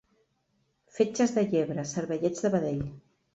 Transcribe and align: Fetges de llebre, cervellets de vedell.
Fetges 0.99 1.33
de 1.35 1.43
llebre, 1.51 1.85
cervellets 1.91 2.47
de 2.47 2.53
vedell. 2.57 2.83